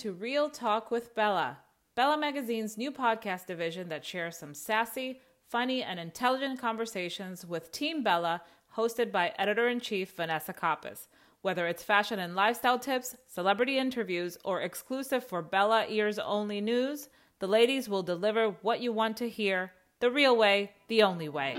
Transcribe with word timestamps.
To 0.00 0.14
real 0.14 0.48
Talk 0.48 0.90
with 0.90 1.14
Bella, 1.14 1.58
Bella 1.94 2.16
Magazine's 2.16 2.78
new 2.78 2.90
podcast 2.90 3.44
division 3.44 3.90
that 3.90 4.02
shares 4.02 4.34
some 4.34 4.54
sassy, 4.54 5.20
funny, 5.50 5.82
and 5.82 6.00
intelligent 6.00 6.58
conversations 6.58 7.44
with 7.44 7.70
Team 7.70 8.02
Bella, 8.02 8.40
hosted 8.74 9.12
by 9.12 9.34
editor 9.38 9.68
in 9.68 9.78
chief 9.78 10.16
Vanessa 10.16 10.54
Coppes. 10.54 11.08
Whether 11.42 11.66
it's 11.66 11.82
fashion 11.82 12.18
and 12.18 12.34
lifestyle 12.34 12.78
tips, 12.78 13.14
celebrity 13.26 13.76
interviews, 13.76 14.38
or 14.42 14.62
exclusive 14.62 15.22
for 15.22 15.42
Bella 15.42 15.84
ears 15.86 16.18
only 16.18 16.62
news, 16.62 17.10
the 17.38 17.46
ladies 17.46 17.86
will 17.86 18.02
deliver 18.02 18.56
what 18.62 18.80
you 18.80 18.94
want 18.94 19.18
to 19.18 19.28
hear 19.28 19.72
the 19.98 20.10
real 20.10 20.34
way, 20.34 20.72
the 20.88 21.02
only 21.02 21.28
way. 21.28 21.58